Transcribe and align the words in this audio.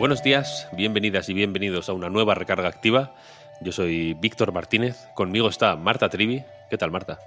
Buenos 0.00 0.22
días, 0.22 0.66
bienvenidas 0.72 1.28
y 1.28 1.34
bienvenidos 1.34 1.90
a 1.90 1.92
una 1.92 2.08
nueva 2.08 2.34
recarga 2.34 2.68
activa. 2.68 3.12
Yo 3.60 3.70
soy 3.70 4.14
Víctor 4.14 4.50
Martínez, 4.50 4.96
conmigo 5.14 5.48
está 5.50 5.76
Marta 5.76 6.08
Trivi. 6.08 6.42
¿Qué 6.70 6.78
tal, 6.78 6.90
Marta? 6.90 7.18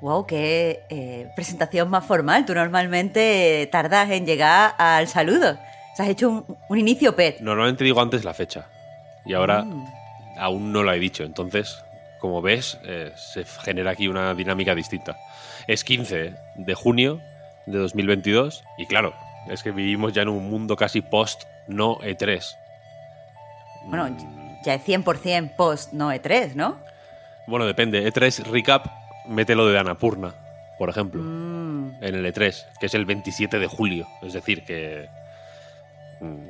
Wow, 0.00 0.26
qué 0.26 0.80
eh, 0.88 1.28
presentación 1.36 1.90
más 1.90 2.06
formal. 2.06 2.46
Tú 2.46 2.54
normalmente 2.54 3.68
tardas 3.70 4.10
en 4.10 4.24
llegar 4.24 4.74
al 4.78 5.08
saludo. 5.08 5.52
O 5.52 5.96
sea, 5.96 6.06
has 6.06 6.08
hecho 6.08 6.30
un, 6.30 6.56
un 6.70 6.78
inicio 6.78 7.14
pet. 7.14 7.40
Normalmente 7.40 7.84
digo 7.84 8.00
antes 8.00 8.24
la 8.24 8.32
fecha 8.32 8.66
y 9.26 9.34
ahora 9.34 9.62
Mm. 9.64 9.86
aún 10.38 10.72
no 10.72 10.82
la 10.82 10.96
he 10.96 10.98
dicho. 10.98 11.22
Entonces, 11.22 11.84
como 12.18 12.40
ves, 12.40 12.78
eh, 12.86 13.12
se 13.14 13.44
genera 13.44 13.90
aquí 13.90 14.08
una 14.08 14.32
dinámica 14.34 14.74
distinta. 14.74 15.18
Es 15.66 15.84
15 15.84 16.32
de 16.54 16.74
junio 16.74 17.20
de 17.66 17.76
2022 17.76 18.64
y 18.78 18.86
claro, 18.86 19.12
es 19.50 19.62
que 19.62 19.70
vivimos 19.70 20.14
ya 20.14 20.22
en 20.22 20.30
un 20.30 20.48
mundo 20.48 20.76
casi 20.76 21.02
post 21.02 21.42
no 21.68 21.98
E3. 21.98 22.44
Bueno, 23.84 24.16
ya 24.64 24.74
es 24.74 24.84
100% 24.84 25.54
post 25.56 25.92
no 25.92 26.12
E3, 26.12 26.54
¿no? 26.54 26.76
bueno, 27.46 27.64
depende. 27.66 28.04
E3 28.12 28.44
recap, 28.46 28.86
mételo 29.26 29.66
de 29.68 29.78
Annapurna, 29.78 30.34
por 30.78 30.88
ejemplo. 30.88 31.22
Mm. 31.22 32.02
en 32.02 32.14
el 32.14 32.26
E3, 32.34 32.64
que 32.80 32.86
es 32.86 32.94
el 32.94 33.04
27 33.06 33.58
de 33.58 33.66
julio. 33.68 34.06
Es 34.22 34.32
decir, 34.32 34.64
que 34.64 35.08
mm, 36.20 36.48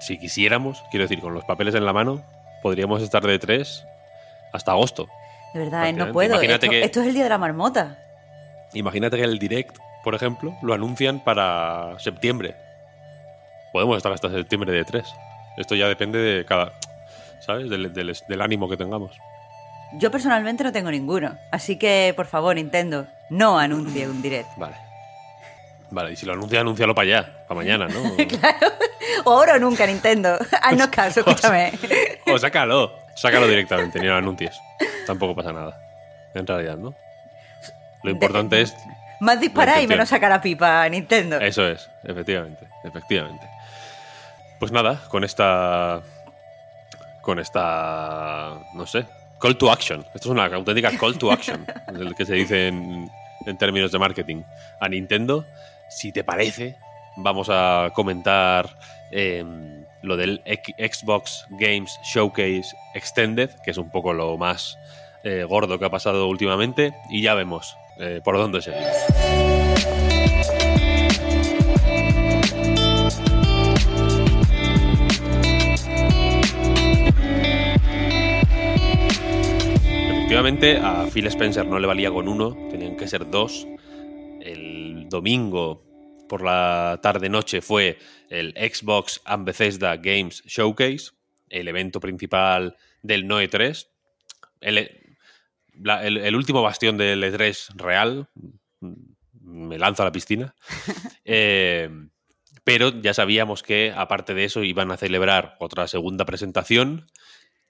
si 0.00 0.18
quisiéramos, 0.18 0.82
quiero 0.90 1.04
decir, 1.04 1.20
con 1.20 1.34
los 1.34 1.44
papeles 1.44 1.74
en 1.74 1.84
la 1.84 1.92
mano, 1.92 2.22
podríamos 2.62 3.02
estar 3.02 3.22
de 3.26 3.40
E3 3.40 3.84
hasta 4.52 4.72
agosto. 4.72 5.08
De 5.54 5.60
verdad, 5.60 5.88
eh, 5.88 5.92
no 5.92 6.12
puedo. 6.12 6.34
Imagínate 6.34 6.66
Esto, 6.66 6.70
que- 6.70 6.82
esto 6.84 7.00
es 7.00 7.06
el 7.08 7.14
día 7.14 7.24
de 7.24 7.30
la 7.30 7.38
marmota. 7.38 7.98
Imagínate 8.74 9.16
que 9.16 9.24
el 9.24 9.38
Direct, 9.38 9.76
por 10.04 10.14
ejemplo, 10.14 10.56
lo 10.62 10.74
anuncian 10.74 11.20
para 11.20 11.98
septiembre. 11.98 12.54
Podemos 13.78 13.96
estar 13.96 14.12
hasta 14.12 14.28
septiembre 14.28 14.72
de 14.72 14.84
E3. 14.84 15.04
Esto 15.56 15.76
ya 15.76 15.86
depende 15.86 16.18
de 16.18 16.44
cada. 16.44 16.72
¿Sabes? 17.38 17.70
Del, 17.70 17.92
del- 17.92 18.18
del 18.28 18.40
ánimo 18.42 18.68
que 18.68 18.76
tengamos. 18.76 19.16
Yo 20.00 20.10
personalmente 20.10 20.64
no 20.64 20.72
tengo 20.72 20.90
ninguno. 20.90 21.38
Así 21.52 21.78
que, 21.78 22.12
por 22.16 22.26
favor, 22.26 22.56
Nintendo, 22.56 23.06
no 23.30 23.56
anuncie 23.56 24.08
un 24.08 24.20
direct. 24.20 24.48
Vale. 24.56 24.74
Vale, 25.90 26.10
y 26.10 26.16
si 26.16 26.26
lo 26.26 26.32
anuncia, 26.32 26.60
anúncialo 26.60 26.92
para 26.92 27.04
allá, 27.06 27.44
para 27.46 27.54
mañana, 27.60 27.86
¿no? 27.86 28.02
O 29.24 29.30
ahora 29.30 29.54
o 29.54 29.58
nunca, 29.60 29.86
Nintendo. 29.86 30.36
Haznos 30.62 30.88
caso, 30.88 31.20
escúchame. 31.20 31.72
O 32.32 32.36
sácalo, 32.36 32.98
sácalo 33.14 33.46
directamente, 33.46 34.00
ni 34.00 34.06
lo 34.08 34.16
anuncies. 34.16 34.58
Tampoco 35.06 35.36
pasa 35.36 35.52
nada. 35.52 35.80
En 36.34 36.44
realidad, 36.48 36.76
¿no? 36.76 36.94
Lo 38.02 38.10
importante 38.10 38.60
es. 38.60 38.74
Más 39.20 39.40
disparar 39.40 39.82
y 39.82 39.86
menos 39.86 40.08
sacar 40.08 40.30
a 40.32 40.40
pipa, 40.40 40.88
Nintendo. 40.88 41.40
Eso 41.40 41.66
es, 41.66 41.88
efectivamente, 42.04 42.66
efectivamente. 42.84 43.46
Pues 44.58 44.72
nada, 44.72 45.00
con 45.08 45.24
esta. 45.24 46.00
Con 47.22 47.38
esta. 47.38 48.58
No 48.74 48.86
sé. 48.86 49.06
Call 49.40 49.56
to 49.56 49.70
action. 49.70 50.00
Esto 50.14 50.28
es 50.28 50.32
una 50.32 50.46
auténtica 50.46 50.90
call 50.98 51.16
to 51.18 51.30
action. 51.30 51.64
el 51.88 52.14
que 52.14 52.24
se 52.26 52.34
dice 52.34 52.68
en, 52.68 53.08
en 53.46 53.58
términos 53.58 53.92
de 53.92 53.98
marketing. 53.98 54.42
A 54.80 54.88
Nintendo, 54.88 55.44
si 55.88 56.10
te 56.12 56.24
parece, 56.24 56.76
vamos 57.16 57.48
a 57.50 57.90
comentar 57.94 58.68
eh, 59.12 59.44
lo 60.02 60.16
del 60.16 60.42
X- 60.44 60.74
Xbox 60.78 61.46
Games 61.50 61.98
Showcase 62.02 62.74
Extended, 62.94 63.50
que 63.64 63.70
es 63.70 63.78
un 63.78 63.90
poco 63.90 64.12
lo 64.12 64.36
más 64.36 64.76
eh, 65.22 65.44
gordo 65.48 65.78
que 65.78 65.84
ha 65.84 65.90
pasado 65.90 66.26
últimamente, 66.28 66.92
y 67.10 67.22
ya 67.22 67.34
vemos 67.34 67.76
eh, 67.98 68.20
por 68.24 68.36
dónde 68.36 68.62
seguimos. 68.62 68.86
Efectivamente, 80.28 80.76
a 80.76 81.06
Phil 81.06 81.26
Spencer 81.26 81.66
no 81.66 81.78
le 81.78 81.86
valía 81.86 82.10
con 82.10 82.28
uno, 82.28 82.54
tenían 82.70 82.96
que 82.96 83.08
ser 83.08 83.28
dos. 83.30 83.66
El 84.40 85.08
domingo 85.08 85.88
por 86.28 86.44
la 86.44 87.00
tarde-noche 87.02 87.62
fue 87.62 87.98
el 88.28 88.52
Xbox 88.52 89.20
and 89.24 89.50
Games 90.02 90.42
Showcase, 90.44 91.12
el 91.48 91.66
evento 91.66 91.98
principal 91.98 92.76
del 93.02 93.26
Noe 93.26 93.48
3. 93.48 93.90
El, 94.60 95.07
la- 95.82 96.04
el- 96.06 96.18
el 96.18 96.36
último 96.36 96.62
bastión 96.62 96.96
del 96.96 97.22
E3 97.24 97.70
real. 97.76 98.28
Me 99.40 99.78
lanzo 99.78 100.02
a 100.02 100.06
la 100.06 100.12
piscina. 100.12 100.54
Eh, 101.30 101.90
pero 102.64 102.88
ya 103.02 103.12
sabíamos 103.12 103.62
que, 103.62 103.92
aparte 103.94 104.32
de 104.34 104.44
eso, 104.44 104.62
iban 104.62 104.90
a 104.90 104.96
celebrar 104.96 105.56
otra 105.60 105.86
segunda 105.88 106.24
presentación 106.24 107.06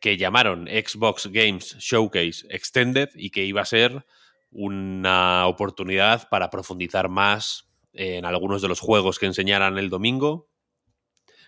que 0.00 0.16
llamaron 0.16 0.66
Xbox 0.68 1.26
Games 1.32 1.76
Showcase 1.78 2.46
Extended 2.50 3.08
y 3.16 3.30
que 3.30 3.44
iba 3.44 3.62
a 3.62 3.64
ser 3.64 4.06
una 4.52 5.46
oportunidad 5.46 6.28
para 6.28 6.50
profundizar 6.50 7.08
más 7.08 7.68
en 7.92 8.24
algunos 8.24 8.62
de 8.62 8.68
los 8.68 8.78
juegos 8.80 9.18
que 9.18 9.26
enseñaran 9.26 9.76
el 9.78 9.90
domingo. 9.90 10.48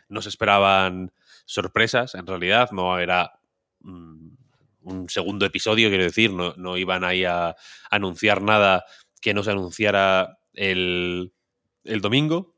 No 0.08 0.20
se 0.22 0.28
esperaban 0.30 1.12
sorpresas, 1.44 2.16
en 2.16 2.26
realidad, 2.26 2.70
no 2.72 2.98
era 2.98 3.38
mm, 3.80 4.29
un 4.82 5.08
segundo 5.08 5.46
episodio, 5.46 5.88
quiero 5.88 6.04
decir, 6.04 6.32
no, 6.32 6.54
no 6.56 6.76
iban 6.76 7.04
ahí 7.04 7.24
a 7.24 7.56
anunciar 7.90 8.42
nada 8.42 8.84
que 9.20 9.34
no 9.34 9.42
se 9.42 9.50
anunciara 9.50 10.38
el, 10.54 11.32
el 11.84 12.00
domingo, 12.00 12.56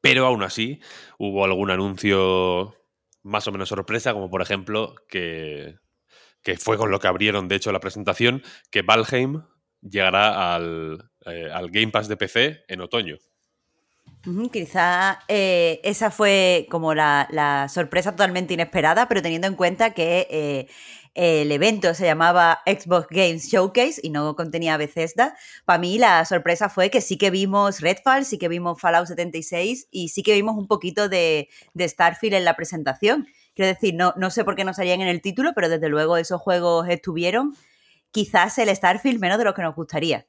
pero 0.00 0.26
aún 0.26 0.42
así 0.42 0.80
hubo 1.18 1.44
algún 1.44 1.70
anuncio 1.70 2.74
más 3.22 3.46
o 3.46 3.52
menos 3.52 3.68
sorpresa, 3.68 4.12
como 4.12 4.30
por 4.30 4.42
ejemplo 4.42 4.94
que, 5.08 5.76
que 6.42 6.56
fue 6.56 6.76
con 6.76 6.90
lo 6.90 7.00
que 7.00 7.08
abrieron 7.08 7.48
de 7.48 7.56
hecho 7.56 7.72
la 7.72 7.80
presentación, 7.80 8.42
que 8.70 8.82
Valheim 8.82 9.42
llegará 9.80 10.54
al, 10.54 11.10
eh, 11.26 11.50
al 11.52 11.70
Game 11.70 11.88
Pass 11.88 12.08
de 12.08 12.16
PC 12.16 12.64
en 12.68 12.80
otoño. 12.80 13.16
Quizá 14.52 15.20
eh, 15.28 15.80
esa 15.84 16.10
fue 16.10 16.66
como 16.70 16.94
la, 16.94 17.28
la 17.30 17.68
sorpresa 17.68 18.12
totalmente 18.12 18.54
inesperada, 18.54 19.08
pero 19.08 19.22
teniendo 19.22 19.46
en 19.46 19.54
cuenta 19.54 19.94
que 19.94 20.26
eh, 20.30 20.68
el 21.18 21.50
evento 21.50 21.94
se 21.94 22.04
llamaba 22.04 22.60
Xbox 22.64 23.08
Games 23.10 23.48
Showcase 23.48 24.00
y 24.04 24.10
no 24.10 24.36
contenía 24.36 24.76
Bethesda, 24.76 25.36
para 25.64 25.80
mí 25.80 25.98
la 25.98 26.24
sorpresa 26.24 26.68
fue 26.68 26.90
que 26.90 27.00
sí 27.00 27.18
que 27.18 27.30
vimos 27.30 27.80
Redfall, 27.80 28.24
sí 28.24 28.38
que 28.38 28.46
vimos 28.46 28.80
Fallout 28.80 29.08
76 29.08 29.88
y 29.90 30.10
sí 30.10 30.22
que 30.22 30.34
vimos 30.34 30.56
un 30.56 30.68
poquito 30.68 31.08
de, 31.08 31.48
de 31.74 31.88
Starfield 31.88 32.36
en 32.36 32.44
la 32.44 32.54
presentación. 32.54 33.26
Quiero 33.56 33.66
decir, 33.66 33.96
no, 33.96 34.14
no 34.16 34.30
sé 34.30 34.44
por 34.44 34.54
qué 34.54 34.62
no 34.62 34.72
salían 34.72 35.00
en 35.00 35.08
el 35.08 35.20
título, 35.20 35.54
pero 35.56 35.68
desde 35.68 35.88
luego 35.88 36.16
esos 36.18 36.40
juegos 36.40 36.88
estuvieron. 36.88 37.56
Quizás 38.12 38.56
el 38.58 38.68
Starfield 38.68 39.18
menos 39.18 39.38
de 39.38 39.44
lo 39.44 39.54
que 39.54 39.62
nos 39.62 39.74
gustaría. 39.74 40.24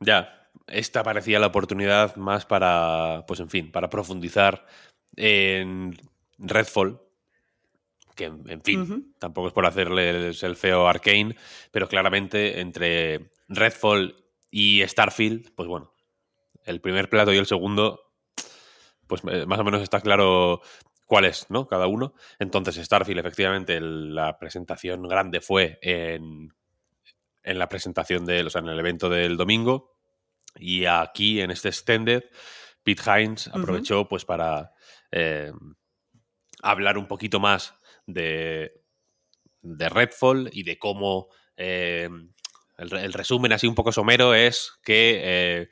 Ya, 0.00 0.50
esta 0.66 1.02
parecía 1.02 1.38
la 1.38 1.46
oportunidad 1.46 2.14
más 2.16 2.44
para, 2.44 3.24
pues 3.26 3.40
en 3.40 3.48
fin, 3.48 3.72
para 3.72 3.88
profundizar 3.88 4.66
en 5.16 5.96
Redfall, 6.36 7.00
que 8.16 8.24
en, 8.24 8.62
fin, 8.62 8.80
tampoco 9.18 9.48
es 9.48 9.52
por 9.54 9.66
hacerles 9.66 10.42
el 10.42 10.56
feo 10.56 10.88
Arcane, 10.88 11.36
pero 11.70 11.86
claramente 11.88 12.60
entre 12.60 13.30
Redfall 13.48 14.24
y 14.50 14.82
Starfield, 14.86 15.54
pues 15.54 15.68
bueno, 15.68 15.92
el 16.64 16.80
primer 16.80 17.08
plato 17.08 17.32
y 17.32 17.36
el 17.36 17.46
segundo, 17.46 18.00
pues 19.06 19.22
eh, 19.30 19.46
más 19.46 19.58
o 19.60 19.64
menos 19.64 19.82
está 19.82 20.00
claro 20.00 20.62
cuál 21.04 21.26
es, 21.26 21.46
¿no? 21.50 21.68
Cada 21.68 21.86
uno. 21.86 22.14
Entonces, 22.38 22.74
Starfield, 22.84 23.20
efectivamente, 23.20 23.76
el- 23.76 24.14
la 24.14 24.38
presentación 24.38 25.02
grande 25.06 25.40
fue 25.40 25.78
en, 25.82 26.52
en 27.44 27.58
la 27.58 27.68
presentación 27.68 28.24
del, 28.24 28.46
o 28.48 28.50
sea, 28.50 28.62
en 28.62 28.68
el 28.68 28.78
evento 28.80 29.08
del 29.08 29.36
domingo. 29.36 29.94
Y 30.58 30.86
aquí, 30.86 31.40
en 31.40 31.50
este 31.50 31.68
extended, 31.68 32.24
Pete 32.82 33.02
Hines 33.04 33.48
aprovechó 33.48 34.08
pues 34.08 34.24
para 34.24 34.72
eh, 35.12 35.52
hablar 36.62 36.98
un 36.98 37.06
poquito 37.06 37.38
más 37.40 37.74
de, 38.06 38.72
de 39.62 39.88
Redfall 39.88 40.48
y 40.52 40.62
de 40.62 40.78
cómo 40.78 41.28
eh, 41.56 42.08
el, 42.78 42.90
re- 42.90 43.04
el 43.04 43.12
resumen 43.12 43.52
así 43.52 43.66
un 43.66 43.74
poco 43.74 43.92
somero 43.92 44.34
es 44.34 44.72
que 44.82 45.20
eh, 45.22 45.68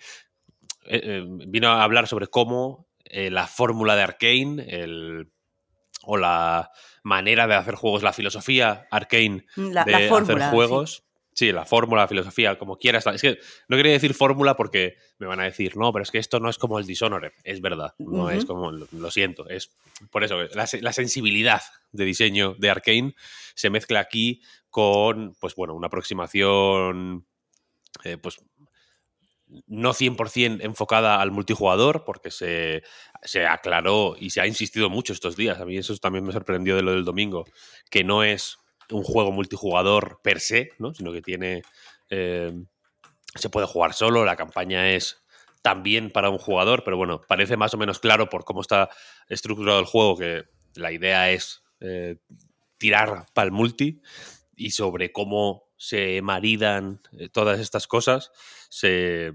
eh, 0.86 1.22
vino 1.26 1.68
a 1.68 1.82
hablar 1.82 2.06
sobre 2.08 2.26
cómo 2.26 2.88
la 3.30 3.46
fórmula 3.46 3.94
de 3.96 4.02
Arkane, 4.02 4.64
el, 4.68 5.30
o 6.02 6.16
la 6.16 6.70
manera 7.04 7.46
de 7.46 7.54
hacer 7.54 7.74
juegos, 7.76 8.02
la 8.02 8.12
filosofía 8.12 8.86
Arkane 8.90 9.44
Mm, 9.56 9.70
La- 9.72 9.84
de 9.84 9.92
la 9.92 10.46
hacer 10.46 10.50
juegos. 10.50 11.04
Sí. 11.34 11.52
la 11.52 11.64
fórmula, 11.64 12.02
la 12.02 12.08
filosofía, 12.08 12.56
como 12.58 12.78
quieras. 12.78 13.06
Es 13.08 13.20
que 13.20 13.38
no 13.68 13.76
quería 13.76 13.92
decir 13.92 14.14
fórmula 14.14 14.56
porque 14.56 14.96
me 15.18 15.26
van 15.26 15.40
a 15.40 15.44
decir, 15.44 15.76
no, 15.76 15.92
pero 15.92 16.02
es 16.02 16.10
que 16.10 16.18
esto 16.18 16.40
no 16.40 16.48
es 16.48 16.58
como 16.58 16.78
el 16.78 16.86
Dishonored. 16.86 17.32
Es 17.44 17.60
verdad, 17.60 17.94
no 17.98 18.30
es 18.30 18.44
como, 18.44 18.70
lo, 18.70 19.10
siento. 19.10 19.48
Es 19.48 19.76
por 20.10 20.24
eso, 20.24 20.42
la, 20.54 20.68
la 20.80 20.92
sensibilidad 20.92 21.62
de 21.92 22.04
diseño 22.04 22.54
de 22.58 22.70
Arkane 22.70 23.14
se 23.54 23.70
mezcla 23.70 24.00
aquí 24.00 24.42
con, 24.70 25.36
pues 25.40 25.54
bueno, 25.54 25.74
una 25.74 25.86
aproximación, 25.86 27.26
eh, 28.02 28.18
pues 28.18 28.40
no 29.66 29.92
100% 29.92 30.62
enfocada 30.62 31.20
al 31.20 31.30
multijugador, 31.30 32.04
porque 32.04 32.30
se, 32.30 32.82
se 33.22 33.46
aclaró 33.46 34.16
y 34.18 34.30
se 34.30 34.40
ha 34.40 34.46
insistido 34.46 34.90
mucho 34.90 35.12
estos 35.12 35.36
días. 35.36 35.60
A 35.60 35.64
mí 35.64 35.76
eso 35.76 35.96
también 35.98 36.24
me 36.24 36.32
sorprendió 36.32 36.76
de 36.76 36.82
lo 36.82 36.92
del 36.92 37.04
domingo, 37.04 37.44
que 37.90 38.04
no 38.04 38.24
es 38.24 38.58
un 38.90 39.02
juego 39.02 39.32
multijugador 39.32 40.20
per 40.22 40.40
se, 40.40 40.70
¿no? 40.78 40.94
sino 40.94 41.12
que 41.12 41.22
tiene. 41.22 41.62
eh, 42.10 42.52
se 43.34 43.50
puede 43.50 43.66
jugar 43.66 43.94
solo, 43.94 44.24
la 44.24 44.36
campaña 44.36 44.92
es 44.92 45.24
también 45.62 46.10
para 46.10 46.30
un 46.30 46.38
jugador, 46.38 46.84
pero 46.84 46.96
bueno, 46.96 47.20
parece 47.26 47.56
más 47.56 47.74
o 47.74 47.78
menos 47.78 47.98
claro 47.98 48.28
por 48.28 48.44
cómo 48.44 48.60
está 48.60 48.90
estructurado 49.28 49.80
el 49.80 49.86
juego 49.86 50.16
que 50.16 50.44
la 50.74 50.92
idea 50.92 51.30
es 51.30 51.62
eh, 51.80 52.16
tirar 52.78 53.26
para 53.32 53.46
el 53.46 53.52
multi 53.52 54.00
y 54.54 54.70
sobre 54.70 55.10
cómo 55.10 55.70
se 55.76 56.20
maridan 56.22 57.00
eh, 57.18 57.28
todas 57.28 57.58
estas 57.60 57.86
cosas 57.86 58.30
se, 58.68 59.32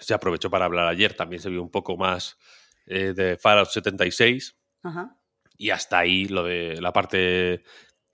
se 0.00 0.14
aprovechó 0.14 0.50
para 0.50 0.64
hablar 0.64 0.88
ayer. 0.88 1.14
También 1.14 1.42
se 1.42 1.50
vio 1.50 1.62
un 1.62 1.70
poco 1.70 1.96
más 1.96 2.38
eh, 2.86 3.12
de 3.14 3.36
Fallout 3.36 3.68
76 3.68 4.56
Ajá. 4.82 5.16
y 5.56 5.70
hasta 5.70 5.98
ahí 5.98 6.26
lo 6.26 6.44
de 6.44 6.80
la 6.80 6.92
parte 6.92 7.62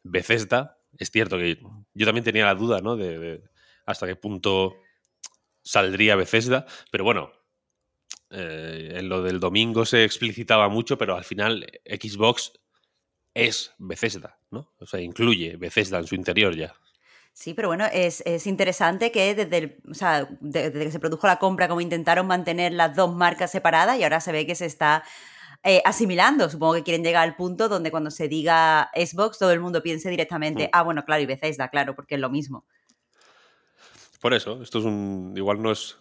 Bethesda. 0.03 0.79
Es 0.99 1.11
cierto 1.11 1.37
que 1.39 1.59
yo 1.95 2.07
también 2.07 2.25
tenía 2.25 2.45
la 2.47 2.55
duda, 2.55 2.81
¿no? 2.81 2.97
De, 2.97 3.43
hasta 3.87 4.07
qué 4.07 4.17
punto 4.17 4.75
saldría 5.63 6.17
Bethesda, 6.17 6.67
pero 6.91 7.05
bueno, 7.05 7.33
eh, 8.31 8.93
en 8.97 9.09
lo 9.09 9.23
del 9.23 9.41
domingo 9.41 9.85
se 9.85 10.05
explicitaba 10.05 10.69
mucho, 10.69 10.97
pero 10.99 11.17
al 11.17 11.25
final 11.25 11.67
Xbox 11.85 12.53
es 13.35 13.73
Bethesda, 13.79 14.39
¿no? 14.51 14.73
O 14.79 14.87
sea, 14.87 15.01
incluye 15.01 15.57
Bethesda 15.57 15.99
en 15.99 16.07
su 16.07 16.15
interior 16.15 16.55
ya. 16.57 16.75
Sí, 17.33 17.55
pero 17.55 17.69
bueno, 17.69 17.87
es, 17.93 18.23
es 18.27 18.47
interesante 18.47 19.13
que 19.13 19.35
desde, 19.35 19.57
el- 19.59 19.77
o 19.89 19.95
sea, 19.95 20.29
de- 20.41 20.71
desde 20.71 20.85
que 20.87 20.91
se 20.93 20.99
produjo 20.99 21.27
la 21.27 21.39
compra, 21.39 21.69
como 21.69 21.81
intentaron 21.81 22.27
mantener 22.27 22.73
las 22.73 22.95
dos 22.97 23.15
marcas 23.15 23.53
separadas 23.53 23.99
y 23.99 24.03
ahora 24.03 24.21
se 24.21 24.33
ve 24.33 24.47
que 24.47 24.57
se 24.57 24.67
está 24.67 25.05
eh, 25.63 25.83
asimilando. 25.85 26.49
Supongo 26.49 26.75
que 26.75 26.83
quieren 26.83 27.05
llegar 27.05 27.23
al 27.29 27.37
punto 27.37 27.69
donde 27.69 27.91
cuando 27.91 28.11
se 28.11 28.29
diga 28.29 28.91
Xbox 28.95 29.39
todo 29.39 29.53
el 29.53 29.61
mundo 29.61 29.83
piense 29.83 30.09
directamente, 30.11 30.65
Mm. 30.67 30.71
ah, 30.73 30.83
bueno, 30.83 31.05
claro, 31.05 31.23
y 31.23 31.27
Bethesda, 31.27 31.69
claro, 31.69 31.95
porque 31.95 32.15
es 32.15 32.21
lo 32.21 32.31
mismo. 32.31 32.65
Por 34.21 34.35
eso, 34.35 34.63
esto 34.63 34.79
es 34.81 34.85
un. 34.85 35.33
Igual 35.37 35.63
no 35.63 35.71
es. 35.73 35.97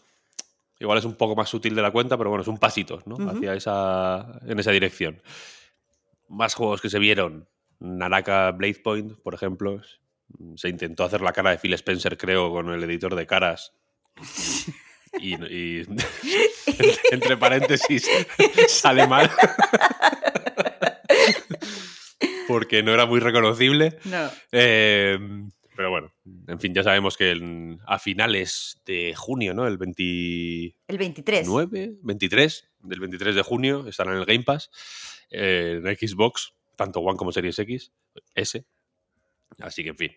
Igual 0.79 0.97
es 0.97 1.05
un 1.05 1.15
poco 1.15 1.35
más 1.35 1.49
sutil 1.49 1.75
de 1.75 1.81
la 1.81 1.91
cuenta, 1.91 2.17
pero 2.17 2.29
bueno, 2.29 2.41
es 2.41 2.47
un 2.47 2.57
pasito, 2.57 3.01
¿no? 3.05 3.15
Hacia 3.29 3.53
esa. 3.53 4.39
en 4.45 4.59
esa 4.59 4.71
dirección. 4.71 5.21
Más 6.29 6.53
juegos 6.53 6.81
que 6.81 6.89
se 6.89 6.99
vieron. 6.99 7.47
Naraka 7.79 8.51
Blade 8.51 8.81
Point, 8.83 9.19
por 9.21 9.33
ejemplo. 9.33 9.81
Se 10.55 10.69
intentó 10.69 11.03
hacer 11.05 11.21
la 11.21 11.33
cara 11.33 11.51
de 11.51 11.57
Phil 11.57 11.73
Spencer, 11.73 12.17
creo, 12.17 12.51
con 12.51 12.69
el 12.69 12.83
editor 12.83 13.15
de 13.15 13.25
caras. 13.25 13.73
Y, 15.21 15.33
y- 15.35 15.85
entre 17.11 17.37
paréntesis 17.37 18.07
sale 18.67 19.07
mal. 19.07 19.29
Porque 22.47 22.81
no 22.83 22.93
era 22.93 23.05
muy 23.05 23.19
reconocible. 23.19 23.97
No. 24.05 24.29
Eh, 24.51 25.17
pero 25.75 25.91
bueno, 25.91 26.11
en 26.47 26.59
fin, 26.59 26.73
ya 26.73 26.83
sabemos 26.83 27.15
que 27.15 27.31
en- 27.31 27.79
a 27.85 27.99
finales 27.99 28.81
de 28.85 29.13
junio, 29.15 29.53
¿no? 29.53 29.65
El 29.67 29.77
29, 29.77 30.75
El 30.87 30.97
23. 30.97 31.47
23, 32.01 32.67
del 32.79 32.99
23 32.99 33.35
de 33.35 33.41
junio, 33.43 33.87
estarán 33.87 34.15
en 34.15 34.19
el 34.21 34.25
Game 34.25 34.43
Pass, 34.43 34.69
eh, 35.31 35.79
en 35.83 35.95
Xbox, 36.09 36.53
tanto 36.75 36.99
One 36.99 37.17
como 37.17 37.31
Series 37.31 37.57
X, 37.59 37.91
S. 38.35 38.65
Así 39.59 39.83
que, 39.83 39.89
en 39.89 39.97
fin, 39.97 40.11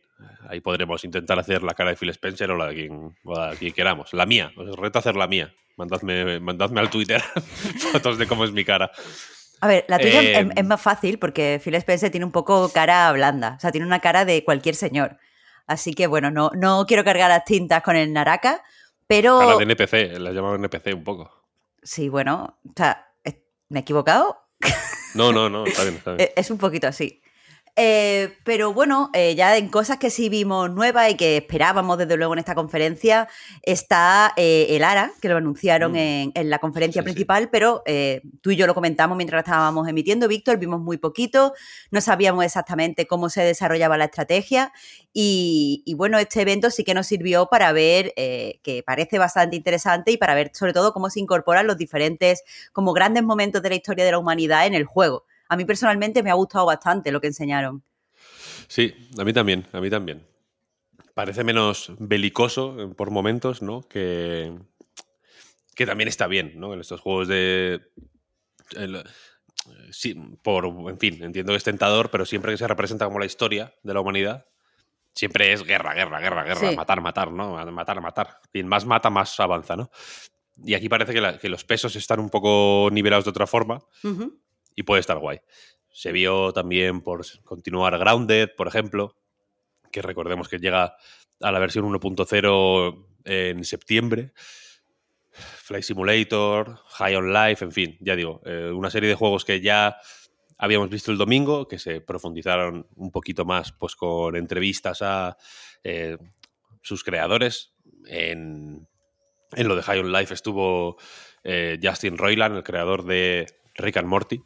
ahí 0.49 0.61
podremos 0.61 1.05
intentar 1.05 1.39
hacer 1.39 1.63
la 1.63 1.75
cara 1.75 1.91
de 1.91 1.97
Phil 1.97 2.11
Spencer 2.11 2.51
o 2.51 2.57
la 2.57 2.67
de 2.69 2.75
quien, 2.75 3.17
o 3.25 3.35
la 3.35 3.51
de 3.51 3.57
quien 3.57 3.73
queramos. 3.73 4.13
La 4.13 4.27
mía, 4.27 4.53
os 4.57 4.77
reto 4.77 4.99
a 4.99 5.01
hacer 5.01 5.17
la 5.17 5.27
mía. 5.27 5.53
Mandadme, 5.77 6.39
mandadme 6.41 6.81
al 6.81 6.91
Twitter 6.91 7.21
fotos 7.93 8.19
de 8.19 8.27
cómo 8.27 8.45
es 8.45 8.53
mi 8.53 8.65
cara. 8.65 8.91
A 9.61 9.69
ver, 9.69 9.85
la 9.89 9.99
tuya 9.99 10.23
Eh, 10.23 10.41
es, 10.41 10.47
es 10.57 10.65
más 10.67 10.81
fácil 10.81 11.19
porque 11.19 11.61
Phil 11.63 11.75
Spencer 11.77 12.11
tiene 12.11 12.27
un 12.27 12.33
poco 12.33 12.71
cara 12.73 13.11
blanda, 13.13 13.55
o 13.57 13.61
sea, 13.61 13.73
tiene 13.73 13.87
una 13.87 14.01
cara 14.01 14.25
de 14.25 14.45
cualquier 14.45 14.75
señor. 14.75 15.19
Así 15.67 15.95
que 15.95 16.07
bueno, 16.07 16.31
no, 16.31 16.51
no 16.55 16.85
quiero 16.87 17.05
cargar 17.05 17.31
las 17.31 17.45
tintas 17.45 17.83
con 17.83 17.97
el 17.97 18.13
Naraka, 18.13 18.63
pero... 19.07 19.39
Cara 19.39 19.57
de 19.57 19.65
NPC, 19.65 20.19
la 20.19 20.33
llamaban 20.33 20.61
NPC 20.63 20.95
un 20.95 21.05
poco. 21.05 21.31
Sí, 21.83 22.09
bueno, 22.09 22.59
o 22.69 22.73
sea, 22.77 23.09
¿me 23.69 23.79
he 23.79 23.83
equivocado? 23.83 24.37
No, 25.15 25.33
no, 25.33 25.49
no, 25.49 25.65
está 25.65 25.83
bien, 25.85 25.97
está 25.97 26.15
bien. 26.15 26.31
Es 26.37 26.51
un 26.51 26.59
poquito 26.59 26.87
así. 26.87 27.22
Eh, 27.75 28.37
pero 28.45 28.75
bueno, 28.75 29.09
eh, 29.15 29.35
ya 29.35 29.57
en 29.57 29.69
cosas 29.69 29.97
que 29.97 30.11
sí 30.11 30.29
vimos 30.29 30.71
nuevas 30.71 31.11
y 31.11 31.15
que 31.17 31.39
esperábamos 31.39 31.97
desde 31.97 32.19
luego 32.19 32.35
en 32.35 32.39
esta 32.39 32.55
conferencia, 32.55 33.29
está 33.63 34.35
eh, 34.37 34.67
el 34.71 34.85
ARA, 34.85 35.11
que 35.23 35.31
lo 35.31 35.39
anunciaron 35.39 35.93
Mm. 35.93 35.97
en, 35.97 36.33
en 36.35 36.51
la 36.51 36.59
conferencia 36.59 37.01
Sí, 37.01 37.09
sí. 37.09 37.13
principal, 37.15 37.49
pero 37.51 37.83
tú 38.43 38.51
y 38.51 38.57
yo 38.57 38.67
lo 38.67 38.75
comentamos 38.75 39.17
mientras 39.17 39.39
la 39.39 39.41
estábamos 39.41 39.89
emitiendo, 39.89 40.29
Víctor, 40.29 40.59
vimos 40.59 40.81
muy 40.83 40.99
poquito, 40.99 41.55
no 41.91 42.03
sabíamos 42.03 42.45
exactamente 42.45 43.07
cómo 43.07 43.31
se 43.31 43.43
desarrollaba 43.43 43.97
la 43.97 44.05
estrategia 44.05 44.71
y, 45.15 45.83
y 45.87 45.95
bueno, 45.95 46.19
este 46.19 46.43
evento 46.43 46.71
sí 46.71 46.85
que 46.85 46.93
nos 46.93 47.07
sirvió 47.07 47.47
para 47.47 47.73
ver, 47.73 48.13
que 48.15 48.83
parece 48.87 49.19
bastante 49.19 49.57
interesante 49.57 50.13
y 50.13 50.19
para 50.19 50.35
ver 50.35 50.51
sobre 50.53 50.75
todo 50.75 50.93
cómo 50.93 51.09
se 51.09 51.21
incorporan 51.21 51.67
los 51.67 51.79
diferentes, 51.79 52.43
como 52.75 52.93
grandes 52.93 53.23
momentos 53.23 53.63
de 53.63 53.71
la 53.71 53.77
historia 53.77 54.05
de 54.05 54.11
la 54.11 54.19
humanidad 54.19 54.67
en 54.67 54.75
el 54.75 54.85
juego. 54.85 55.25
A 55.53 55.57
mí 55.57 55.67
personalmente 55.67 56.23
me 56.23 56.31
ha 56.31 56.35
gustado 56.35 56.65
bastante 56.65 57.13
lo 57.13 57.21
que 57.21 57.27
enseñaron. 57.27 57.83
Sí, 58.69 58.95
a 59.19 59.23
mí 59.23 59.35
también, 59.35 59.67
a 59.73 59.83
mí 59.83 59.91
también. 59.91 60.27
Parece 61.13 61.45
menos 61.45 61.93
belicoso 61.99 62.75
eh, 62.81 62.95
por 62.95 63.11
momentos, 63.11 63.61
¿no? 63.61 63.83
Que, 63.83 64.51
que 65.75 65.85
también 65.85 66.09
está 66.09 66.27
bien, 66.27 66.55
¿no? 66.57 66.73
En 66.73 66.81
estos 66.81 67.03
juegos 67.03 67.29
de... 67.29 67.83
el- 68.77 69.05
sí, 69.91 70.15
por, 70.43 70.65
en 70.65 70.99
fin, 70.99 71.23
entiendo 71.23 71.53
que 71.53 71.59
es 71.59 71.65
tentador, 71.65 72.09
pero 72.11 72.25
siempre 72.25 72.53
que 72.53 72.57
se 72.57 72.67
representa 72.67 73.05
como 73.05 73.19
la 73.19 73.27
historia 73.27 73.75
de 73.83 73.93
la 73.93 74.01
humanidad, 74.01 74.47
siempre 75.15 75.53
es 75.53 75.63
guerra, 75.65 75.93
guerra, 75.93 76.19
guerra, 76.21 76.45
guerra, 76.45 76.71
Sí. 76.71 76.77
matar, 76.77 77.03
matar, 77.03 77.31
¿no? 77.31 77.63
Matar, 77.73 78.01
matar. 78.01 78.39
Y 78.55 78.63
más 78.63 78.87
mata, 78.87 79.11
más 79.11 79.39
avanza, 79.39 79.77
¿no? 79.77 79.91
Y 80.65 80.73
aquí 80.73 80.89
parece 80.89 81.13
que, 81.13 81.21
la- 81.21 81.37
que 81.39 81.51
los 81.51 81.63
pesos 81.65 81.95
están 81.95 82.21
un 82.21 82.31
poco 82.31 82.89
nivelados 82.91 83.27
de 83.27 83.31
otra 83.33 83.47
forma. 83.47 83.83
Y 84.75 84.83
puede 84.83 85.01
estar 85.01 85.19
guay. 85.19 85.41
Se 85.91 86.13
vio 86.13 86.53
también 86.53 87.03
por 87.03 87.25
continuar 87.45 87.99
Grounded, 87.99 88.51
por 88.57 88.69
ejemplo, 88.69 89.17
que 89.91 90.03
recordemos 90.03 90.49
que 90.49 90.59
llega 90.59 90.97
a 91.41 91.53
la 91.53 91.59
versión 91.59 91.85
1.0 91.85 93.07
en 93.25 93.65
septiembre. 93.65 94.33
Flight 95.33 95.85
Simulator, 95.85 96.79
High 96.87 97.17
on 97.17 97.33
Life, 97.33 97.65
en 97.65 97.73
fin, 97.73 97.97
ya 98.01 98.17
digo, 98.17 98.41
eh, 98.45 98.71
una 98.73 98.91
serie 98.91 99.09
de 99.09 99.15
juegos 99.15 99.45
que 99.45 99.61
ya 99.61 99.97
habíamos 100.59 100.91
visto 100.91 101.11
el 101.11 101.19
domingo, 101.19 101.67
que 101.67 101.79
se 101.79 102.01
profundizaron 102.01 102.87
un 102.97 103.11
poquito 103.11 103.45
más 103.45 103.73
pues, 103.73 103.97
con 103.97 104.37
entrevistas 104.37 105.01
a 105.03 105.37
eh, 105.83 106.19
sus 106.83 107.03
creadores. 107.03 107.75
En, 108.07 108.87
en 109.53 109.69
lo 109.69 109.77
de 109.77 109.83
High 109.83 110.01
on 110.01 110.13
Life 110.13 110.35
estuvo 110.35 110.97
eh, 111.45 111.79
Justin 111.83 112.19
Roiland, 112.19 112.57
el 112.57 112.63
creador 112.63 113.05
de 113.05 113.47
Rick 113.75 114.03
Morty, 114.05 114.43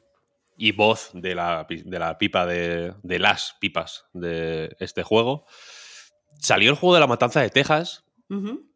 y 0.56 0.72
voz 0.72 1.10
de 1.12 1.34
la, 1.34 1.66
de 1.68 1.98
la 1.98 2.18
pipa 2.18 2.46
de, 2.46 2.94
de 3.02 3.18
las 3.18 3.56
pipas 3.60 4.06
de 4.12 4.75
este 4.80 5.02
juego. 5.02 5.46
Salió 6.38 6.70
el 6.70 6.76
juego 6.76 6.94
de 6.94 7.00
la 7.00 7.06
matanza 7.06 7.40
de 7.40 7.50
Texas, 7.50 8.04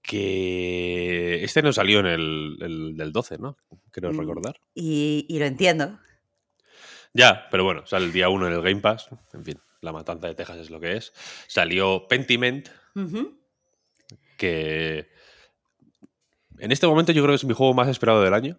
que 0.02 1.42
este 1.44 1.62
no 1.62 1.72
salió 1.72 2.00
en 2.00 2.06
el, 2.06 2.56
el 2.60 2.96
del 2.96 3.12
12, 3.12 3.38
¿no? 3.38 3.56
Creo 3.90 4.12
Mm. 4.12 4.18
recordar. 4.20 4.60
Y, 4.74 5.26
y 5.28 5.38
lo 5.38 5.44
entiendo. 5.46 5.98
Ya, 7.12 7.48
pero 7.50 7.64
bueno, 7.64 7.84
sale 7.86 8.06
el 8.06 8.12
día 8.12 8.28
1 8.28 8.46
en 8.46 8.52
el 8.52 8.62
Game 8.62 8.80
Pass. 8.80 9.08
En 9.32 9.44
fin, 9.44 9.58
la 9.80 9.92
matanza 9.92 10.28
de 10.28 10.34
Texas 10.34 10.58
es 10.58 10.70
lo 10.70 10.78
que 10.80 10.96
es. 10.96 11.12
Salió 11.48 12.06
Pentiment, 12.08 12.68
que 14.36 15.08
en 16.58 16.72
este 16.72 16.86
momento 16.86 17.10
yo 17.12 17.22
creo 17.22 17.32
que 17.32 17.36
es 17.36 17.44
mi 17.44 17.54
juego 17.54 17.74
más 17.74 17.88
esperado 17.88 18.22
del 18.22 18.34
año. 18.34 18.58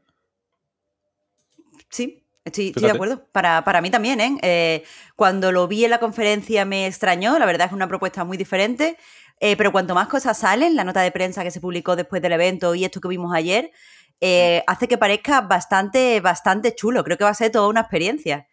Sí, 1.89 2.20
estoy, 2.45 2.67
estoy 2.69 2.83
de 2.83 2.91
acuerdo. 2.91 3.25
Para, 3.31 3.63
para 3.63 3.81
mí 3.81 3.89
también, 3.89 4.19
¿eh? 4.21 4.37
Eh, 4.41 4.83
Cuando 5.15 5.51
lo 5.51 5.67
vi 5.67 5.85
en 5.85 5.91
la 5.91 5.99
conferencia 5.99 6.65
me 6.65 6.87
extrañó, 6.87 7.37
la 7.39 7.45
verdad 7.45 7.65
es 7.65 7.69
que 7.69 7.73
es 7.73 7.75
una 7.75 7.87
propuesta 7.87 8.23
muy 8.23 8.37
diferente, 8.37 8.97
eh, 9.39 9.55
pero 9.57 9.71
cuanto 9.71 9.95
más 9.95 10.07
cosas 10.07 10.37
salen, 10.37 10.75
la 10.75 10.83
nota 10.83 11.01
de 11.01 11.11
prensa 11.11 11.43
que 11.43 11.51
se 11.51 11.59
publicó 11.59 11.95
después 11.95 12.21
del 12.21 12.33
evento 12.33 12.75
y 12.75 12.85
esto 12.85 13.01
que 13.01 13.07
vimos 13.07 13.33
ayer, 13.33 13.71
eh, 14.19 14.63
hace 14.67 14.87
que 14.87 14.99
parezca 14.99 15.41
bastante, 15.41 16.21
bastante 16.21 16.75
chulo. 16.75 17.03
Creo 17.03 17.17
que 17.17 17.23
va 17.23 17.31
a 17.31 17.33
ser 17.33 17.51
toda 17.51 17.67
una 17.67 17.81
experiencia. 17.81 18.47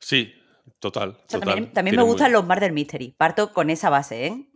Sí, 0.00 0.34
total. 0.80 1.16
También, 1.28 1.96
me 1.96 2.02
gustan 2.02 2.32
los 2.32 2.44
Murder 2.44 2.72
Mystery. 2.72 3.14
Parto 3.16 3.52
con 3.52 3.70
esa 3.70 3.90
base, 3.90 4.26
¿eh? 4.26 4.47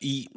Y 0.00 0.30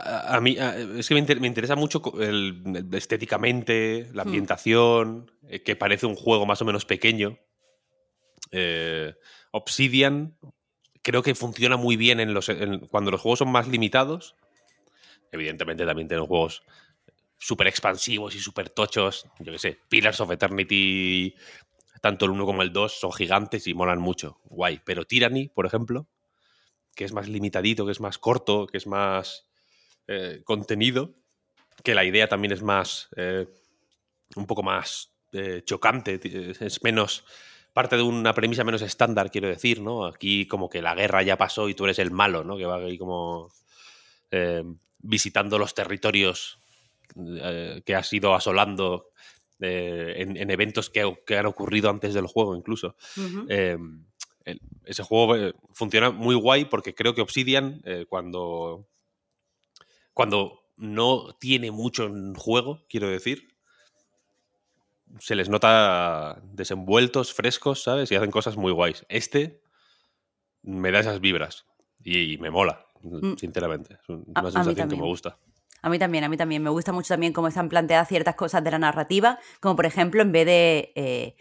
a, 0.00 0.40
mí 0.40 0.56
es 0.58 1.08
que 1.08 1.14
me, 1.14 1.46
interesa 1.46 1.76
mucho 1.76 2.02
el, 2.18 2.88
estéticamente, 2.92 4.08
la 4.14 4.24
hmm. 4.24 4.28
ambientación, 4.28 5.30
eh, 5.48 5.62
que 5.62 5.76
parece 5.76 6.06
un 6.06 6.16
juego 6.16 6.46
más 6.46 6.62
o 6.62 6.64
menos 6.64 6.86
pequeño. 6.86 7.38
Eh, 8.52 9.14
Obsidian 9.50 10.36
creo 11.06 11.22
que 11.22 11.36
funciona 11.36 11.76
muy 11.76 11.96
bien 11.96 12.18
en 12.18 12.34
los, 12.34 12.50
cuando 12.90 13.12
los 13.12 13.20
juegos 13.20 13.38
son 13.38 13.52
más 13.52 13.68
limitados. 13.68 14.34
Evidentemente 15.30 15.86
también 15.86 16.08
tienen 16.08 16.26
juegos 16.26 16.64
súper 17.38 17.68
expansivos 17.68 18.34
y 18.34 18.40
súper 18.40 18.70
tochos. 18.70 19.28
Yo 19.38 19.52
qué 19.52 19.58
sé, 19.60 19.78
Pillars 19.88 20.20
of 20.20 20.32
Eternity, 20.32 21.36
tanto 22.00 22.24
el 22.24 22.32
1 22.32 22.44
como 22.44 22.62
el 22.62 22.72
2 22.72 22.98
son 22.98 23.12
gigantes 23.12 23.68
y 23.68 23.74
molan 23.74 24.00
mucho. 24.00 24.40
Guay. 24.46 24.80
Pero 24.84 25.04
Tyranny, 25.04 25.48
por 25.48 25.66
ejemplo, 25.66 26.08
que 26.96 27.04
es 27.04 27.12
más 27.12 27.28
limitadito, 27.28 27.84
que 27.84 27.92
es 27.92 28.00
más 28.00 28.18
corto, 28.18 28.66
que 28.66 28.78
es 28.78 28.86
más 28.86 29.46
eh, 30.08 30.40
contenido, 30.44 31.14
que 31.84 31.94
la 31.94 32.04
idea 32.04 32.26
también 32.26 32.52
es 32.52 32.62
más, 32.62 33.08
eh, 33.16 33.46
un 34.34 34.46
poco 34.46 34.62
más 34.62 35.12
eh, 35.32 35.62
chocante, 35.64 36.18
es 36.58 36.82
menos, 36.82 37.24
parte 37.74 37.96
de 37.96 38.02
una 38.02 38.32
premisa 38.32 38.64
menos 38.64 38.80
estándar, 38.80 39.30
quiero 39.30 39.46
decir, 39.48 39.82
¿no? 39.82 40.06
Aquí 40.06 40.46
como 40.46 40.70
que 40.70 40.80
la 40.80 40.94
guerra 40.94 41.22
ya 41.22 41.36
pasó 41.36 41.68
y 41.68 41.74
tú 41.74 41.84
eres 41.84 41.98
el 41.98 42.10
malo, 42.10 42.42
¿no? 42.42 42.56
Que 42.56 42.64
va 42.64 42.76
ahí 42.76 42.98
como 42.98 43.52
visitando 44.98 45.58
los 45.58 45.72
territorios 45.72 46.58
que 47.14 47.94
has 47.94 48.12
ido 48.12 48.34
asolando 48.34 49.10
en, 49.60 50.50
eventos 50.50 50.90
que, 50.90 51.00
han 51.38 51.46
ocurrido 51.46 51.88
antes 51.88 52.12
del 52.12 52.26
juego 52.26 52.54
incluso 52.54 52.96
ese 54.84 55.02
juego 55.02 55.36
eh, 55.36 55.54
funciona 55.72 56.10
muy 56.10 56.34
guay 56.34 56.64
porque 56.66 56.94
creo 56.94 57.14
que 57.14 57.20
Obsidian, 57.20 57.82
eh, 57.84 58.06
cuando, 58.08 58.88
cuando 60.12 60.62
no 60.76 61.36
tiene 61.38 61.70
mucho 61.70 62.04
en 62.04 62.34
juego, 62.34 62.84
quiero 62.88 63.08
decir, 63.08 63.48
se 65.18 65.34
les 65.34 65.48
nota 65.48 66.40
desenvueltos, 66.52 67.32
frescos, 67.32 67.82
¿sabes? 67.82 68.10
Y 68.10 68.16
hacen 68.16 68.30
cosas 68.30 68.56
muy 68.56 68.72
guays. 68.72 69.04
Este 69.08 69.62
me 70.62 70.90
da 70.90 71.00
esas 71.00 71.20
vibras 71.20 71.64
y, 72.02 72.38
me 72.38 72.50
mola, 72.50 72.86
mm. 73.02 73.34
sinceramente. 73.36 73.94
Es 73.94 74.08
una 74.08 74.50
sensación 74.50 74.88
que 74.88 74.96
me 74.96 75.02
gusta. 75.02 75.38
A 75.82 75.88
mí 75.88 75.98
también, 75.98 76.24
a 76.24 76.28
mí 76.28 76.36
también. 76.36 76.62
Me 76.62 76.70
gusta 76.70 76.92
mucho 76.92 77.08
también 77.08 77.32
cómo 77.32 77.48
están 77.48 77.68
planteadas 77.68 78.08
ciertas 78.08 78.34
cosas 78.34 78.64
de 78.64 78.70
la 78.70 78.78
narrativa, 78.78 79.38
como 79.60 79.76
por 79.76 79.86
ejemplo, 79.86 80.22
en 80.22 80.32
vez 80.32 80.46
de 80.46 80.92
eh, 80.96 81.36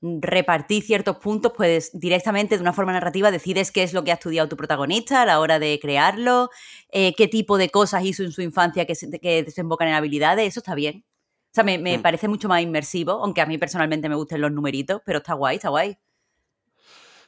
repartir 0.00 0.84
ciertos 0.84 1.16
puntos, 1.16 1.52
pues 1.56 1.90
directamente 1.92 2.56
de 2.56 2.62
una 2.62 2.72
forma 2.72 2.92
narrativa 2.92 3.30
decides 3.30 3.72
qué 3.72 3.82
es 3.82 3.92
lo 3.92 4.04
que 4.04 4.12
ha 4.12 4.14
estudiado 4.14 4.48
tu 4.48 4.56
protagonista 4.56 5.22
a 5.22 5.26
la 5.26 5.40
hora 5.40 5.58
de 5.58 5.78
crearlo, 5.80 6.50
eh, 6.90 7.14
qué 7.16 7.26
tipo 7.26 7.58
de 7.58 7.70
cosas 7.70 8.04
hizo 8.04 8.22
en 8.22 8.30
su 8.30 8.42
infancia 8.42 8.86
que, 8.86 8.94
que 9.20 9.42
desembocan 9.42 9.88
en 9.88 9.94
habilidades, 9.94 10.48
eso 10.48 10.60
está 10.60 10.74
bien. 10.74 11.04
O 11.50 11.54
sea, 11.54 11.64
me, 11.64 11.78
mm. 11.78 12.02
parece 12.02 12.28
mucho 12.28 12.48
más 12.48 12.62
inmersivo, 12.62 13.12
aunque 13.12 13.40
a 13.40 13.46
mí 13.46 13.58
personalmente 13.58 14.08
me 14.08 14.14
gusten 14.14 14.40
los 14.40 14.52
numeritos, 14.52 15.02
pero 15.04 15.18
está 15.18 15.34
guay, 15.34 15.56
está 15.56 15.70
guay. 15.70 15.96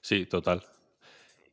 Sí, 0.00 0.26
total. 0.26 0.64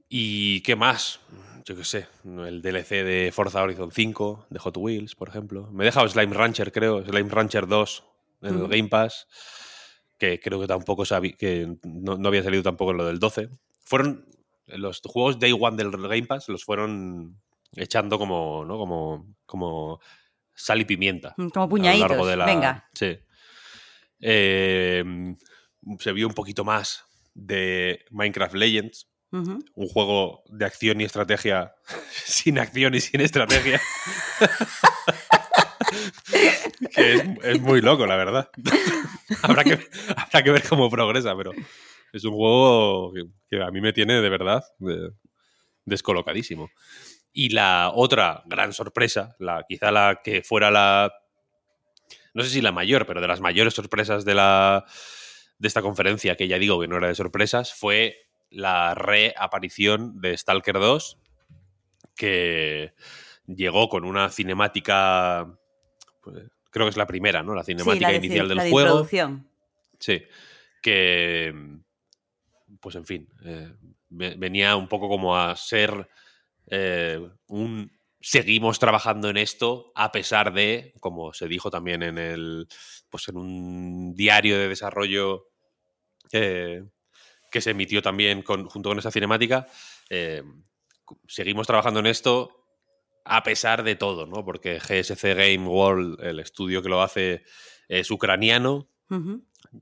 ¿Y 0.09 0.61
qué 0.61 0.75
más? 0.75 1.19
Yo 1.65 1.75
qué 1.75 1.83
sé, 1.83 2.07
el 2.23 2.61
DLC 2.61 3.03
de 3.03 3.31
Forza 3.33 3.61
Horizon 3.61 3.91
5, 3.91 4.45
de 4.49 4.59
Hot 4.59 4.77
Wheels, 4.77 5.15
por 5.15 5.29
ejemplo. 5.29 5.69
Me 5.71 5.83
he 5.83 5.85
dejado 5.85 6.07
Slime 6.07 6.33
Rancher, 6.33 6.71
creo, 6.71 7.03
Slime 7.03 7.29
Rancher 7.29 7.67
2 7.67 8.03
en 8.43 8.55
el 8.55 8.67
Game 8.67 8.87
Pass 8.87 9.27
que 10.17 10.39
creo 10.39 10.59
que 10.59 10.67
tampoco 10.67 11.03
que 11.37 11.77
no, 11.83 12.27
había 12.27 12.43
salido 12.43 12.63
tampoco 12.63 12.91
en 12.91 12.97
lo 12.97 13.05
del 13.05 13.19
12. 13.19 13.49
Fueron 13.83 14.25
los 14.67 15.01
juegos 15.01 15.39
Day 15.39 15.55
One 15.57 15.77
del 15.77 15.91
Game 15.91 16.25
Pass, 16.25 16.49
los 16.49 16.63
fueron 16.63 17.39
echando 17.75 18.17
como, 18.17 18.65
¿no? 18.65 18.77
Como, 18.77 19.35
como 19.45 19.99
sal 20.53 20.81
y 20.81 20.85
pimienta. 20.85 21.33
Mm, 21.37 21.47
como 21.49 21.69
puñaditos, 21.69 22.37
venga. 22.45 22.89
Sí. 22.93 23.17
Em, 24.19 25.37
se 25.99 26.11
vio 26.11 26.27
un 26.27 26.33
poquito 26.33 26.65
más 26.65 27.05
de 27.33 28.03
Minecraft 28.09 28.55
Legends, 28.55 29.07
un 29.29 29.87
juego 29.89 30.43
de 30.47 30.65
acción 30.65 30.99
y 30.99 31.03
estrategia 31.03 31.75
sin 32.25 32.57
acción 32.57 32.95
y 32.95 33.01
sin 33.01 33.21
estrategia. 33.21 33.79
que 36.95 37.37
es, 37.43 37.61
muy 37.61 37.81
loco, 37.81 38.05
la 38.05 38.15
verdad. 38.15 38.49
habrá, 39.41 39.63
que, 39.63 39.79
que 40.43 40.51
ver 40.51 40.63
cómo 40.67 40.89
progresa, 40.89 41.35
pero 41.35 41.51
es 42.13 42.23
un 42.23 42.33
juego 42.33 43.13
que, 43.49 43.61
a 43.61 43.71
mí 43.71 43.81
me 43.81 43.93
tiene 43.93 44.21
de 44.21 44.29
verdad 44.29 44.63
descolocadísimo. 45.85 46.69
Y 47.33 47.49
la 47.49 47.91
otra 47.93 48.43
gran 48.45 48.73
sorpresa, 48.73 49.35
la, 49.39 49.65
quizá 49.67 49.91
la 49.91 50.21
que 50.23 50.41
fuera 50.41 50.71
la. 50.71 51.13
No 52.33 52.43
sé 52.43 52.49
si 52.49 52.61
la 52.61 52.71
mayor, 52.71 53.05
pero 53.05 53.21
de 53.21 53.27
las 53.27 53.41
mayores 53.41 53.73
sorpresas 53.73 54.25
de, 54.25 54.35
la, 54.35 54.85
de 55.57 55.67
esta 55.67 55.81
conferencia, 55.81 56.35
que 56.35 56.47
ya 56.47 56.59
digo 56.59 56.79
que 56.79 56.87
no 56.87 56.97
era 56.97 57.07
de 57.07 57.15
sorpresas, 57.15 57.73
fue 57.73 58.27
la 58.49 58.95
reaparición 58.95 60.21
de 60.21 60.37
Stalker 60.37 60.75
2, 60.75 61.17
que 62.15 62.93
llegó 63.47 63.89
con 63.89 64.03
una 64.03 64.29
cinemática 64.29 65.57
pues, 66.21 66.49
creo 66.71 66.85
que 66.85 66.91
es 66.91 66.97
la 66.97 67.07
primera, 67.07 67.43
¿no? 67.43 67.53
La 67.53 67.63
cinemática 67.63 68.13
inicial 68.13 68.47
del 68.47 68.69
juego. 68.69 69.07
Sí. 69.99 70.23
Que, 70.81 71.53
pues 72.79 72.95
en 72.95 73.05
fin, 73.05 73.29
eh, 73.43 73.73
venía 74.09 74.75
un 74.75 74.87
poco 74.87 75.09
como 75.09 75.37
a 75.37 75.55
ser 75.55 76.09
eh, 76.67 77.19
un 77.47 77.91
seguimos 78.19 78.79
trabajando 78.79 79.29
en 79.29 79.37
esto 79.37 79.91
a 79.95 80.11
pesar 80.11 80.51
de, 80.51 80.93
como 80.99 81.33
se 81.33 81.47
dijo 81.47 81.69
también 81.69 82.03
en 82.03 82.17
el, 82.17 82.67
pues 83.09 83.27
en 83.27 83.37
un 83.37 84.15
diario 84.15 84.57
de 84.57 84.67
desarrollo 84.67 85.49
eh, 86.31 86.83
que 87.51 87.61
se 87.61 87.71
emitió 87.71 88.01
también 88.01 88.43
junto 88.43 88.89
con 88.89 88.99
esa 88.99 89.11
cinemática, 89.11 89.67
seguimos 91.27 91.67
trabajando 91.67 91.99
en 92.01 92.07
esto 92.07 92.56
a 93.27 93.43
pesar 93.43 93.83
de 93.83 93.95
todo, 93.95 94.25
¿no? 94.25 94.43
Porque 94.45 94.79
GSC 94.79 95.35
Game 95.35 95.67
World, 95.67 96.23
el 96.23 96.39
estudio 96.39 96.81
que 96.81 96.89
lo 96.89 97.01
hace, 97.01 97.43
es 97.87 98.09
ucraniano. 98.11 98.89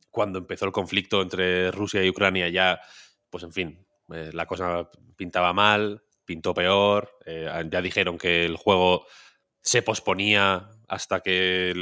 Cuando 0.10 0.40
empezó 0.40 0.66
el 0.66 0.72
conflicto 0.72 1.22
entre 1.22 1.72
Rusia 1.72 2.04
y 2.04 2.10
Ucrania 2.10 2.50
ya, 2.50 2.80
pues 3.30 3.44
en 3.44 3.54
fin, 3.54 3.88
eh, 4.14 4.32
la 4.34 4.46
cosa 4.46 4.90
pintaba 5.16 5.54
mal, 5.54 6.04
pintó 6.25 6.54
peor, 6.54 7.18
eh, 7.25 7.50
ya 7.72 7.82
dijeron 7.82 8.18
que 8.18 8.46
el 8.46 8.58
juego 8.58 9.06
se 9.62 9.82
posponía 9.82 10.70
hasta 10.88 11.22
que 11.22 11.74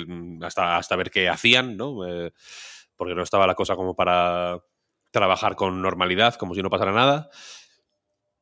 hasta, 0.41 0.77
hasta 0.77 0.95
ver 0.95 1.11
qué 1.11 1.29
hacían, 1.29 1.75
¿no? 1.75 2.05
Eh, 2.07 2.31
porque 2.95 3.15
no 3.15 3.23
estaba 3.23 3.47
la 3.47 3.55
cosa 3.55 3.75
como 3.75 3.95
para 3.95 4.61
trabajar 5.11 5.55
con 5.55 5.81
normalidad, 5.81 6.35
como 6.35 6.55
si 6.55 6.61
no 6.61 6.69
pasara 6.69 6.91
nada. 6.91 7.29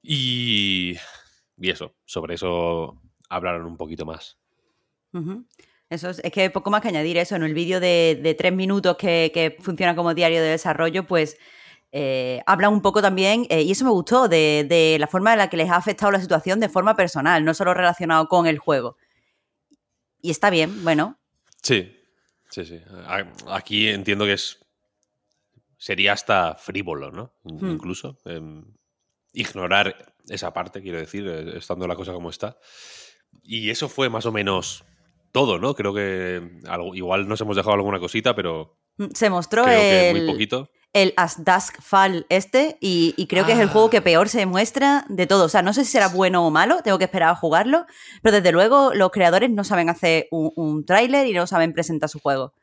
Y, 0.03 0.95
y 1.57 1.69
eso, 1.69 1.95
sobre 2.05 2.35
eso 2.35 3.01
hablaron 3.31 3.65
un 3.65 3.77
poquito 3.77 4.05
más. 4.05 4.37
Eso 5.89 6.09
es, 6.09 6.21
que 6.31 6.41
hay 6.41 6.49
poco 6.49 6.69
más 6.69 6.81
que 6.81 6.89
añadir 6.89 7.17
eso. 7.17 7.35
En 7.35 7.43
el 7.43 7.53
vídeo 7.53 7.79
de, 7.79 8.35
tres 8.37 8.53
minutos 8.53 8.97
que, 8.97 9.57
funciona 9.61 9.95
como 9.95 10.13
diario 10.13 10.41
de 10.41 10.49
desarrollo, 10.49 11.07
pues 11.07 11.37
eh, 11.91 12.41
habla 12.45 12.69
un 12.69 12.81
poco 12.81 13.01
también, 13.01 13.47
eh, 13.49 13.63
y 13.63 13.71
eso 13.71 13.85
me 13.85 13.91
gustó, 13.91 14.27
de, 14.27 14.97
la 14.99 15.07
forma 15.07 15.31
en 15.31 15.39
la 15.39 15.49
que 15.49 15.57
les 15.57 15.69
ha 15.69 15.77
afectado 15.77 16.11
la 16.11 16.21
situación 16.21 16.59
de 16.59 16.69
forma 16.69 16.95
personal, 16.95 17.43
no 17.43 17.53
solo 17.53 17.73
relacionado 17.73 18.27
con 18.27 18.47
el 18.47 18.59
juego. 18.59 18.97
Y 20.21 20.29
está 20.29 20.49
bien, 20.49 20.83
bueno. 20.83 21.17
Sí, 21.61 21.97
sí, 22.49 22.65
sí. 22.65 22.81
Aquí 23.47 23.87
entiendo 23.87 24.25
que 24.25 24.33
es. 24.33 24.59
Sería 25.77 26.13
hasta 26.13 26.55
frívolo, 26.55 27.11
¿no? 27.11 27.33
Hmm. 27.43 27.71
Incluso. 27.71 28.19
Em, 28.25 28.63
ignorar 29.33 30.13
esa 30.29 30.53
parte, 30.53 30.81
quiero 30.81 30.99
decir, 30.99 31.27
eh, 31.27 31.57
estando 31.57 31.87
la 31.87 31.95
cosa 31.95 32.13
como 32.13 32.29
está. 32.29 32.57
Y 33.43 33.69
eso 33.69 33.89
fue 33.89 34.09
más 34.09 34.25
o 34.25 34.31
menos 34.31 34.83
todo, 35.31 35.59
¿no? 35.59 35.75
Creo 35.75 35.93
que 35.93 36.41
igual 36.93 37.27
nos 37.27 37.41
hemos 37.41 37.55
dejado 37.55 37.75
alguna 37.75 37.99
cosita, 37.99 38.35
pero. 38.35 38.77
Mm, 38.97 39.07
se 39.13 39.29
mostró 39.29 39.65
el, 39.65 40.15
muy 40.15 40.27
poquito. 40.27 40.69
el 40.93 41.13
As 41.17 41.43
Dusk 41.43 41.81
Fall 41.81 42.25
este, 42.29 42.77
y, 42.81 43.25
creo 43.27 43.45
que 43.45 43.53
es 43.53 43.59
el 43.59 43.69
juego 43.69 43.89
que 43.89 43.97
ah. 43.97 44.03
peor 44.03 44.29
se 44.29 44.45
muestra 44.45 45.05
de 45.09 45.27
todo. 45.27 45.45
O 45.45 45.49
sea, 45.49 45.61
no 45.61 45.73
sé 45.73 45.85
si 45.85 45.91
será 45.91 46.09
bueno 46.09 46.45
o 46.45 46.51
malo, 46.51 46.81
tengo 46.83 46.97
que 46.97 47.05
esperar 47.05 47.29
a 47.29 47.35
jugarlo, 47.35 47.85
pero 48.21 48.35
desde 48.35 48.51
luego 48.51 48.93
los 48.93 49.11
creadores 49.11 49.49
no 49.49 49.63
saben 49.63 49.89
hacer 49.89 50.27
un, 50.31 50.85
tráiler 50.85 51.27
y 51.27 51.33
no 51.33 51.47
saben 51.47 51.73
presentar 51.73 52.09
su 52.09 52.19
juego. 52.19 52.53